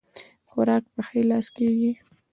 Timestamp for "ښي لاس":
1.07-1.47